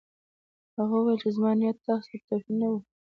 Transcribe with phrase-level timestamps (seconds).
[0.77, 2.73] هغه وویل چې زما نیت تاسو ته توهین نه و